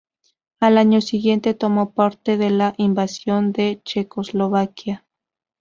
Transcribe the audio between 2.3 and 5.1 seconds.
en la invasión de Checoslovaquia.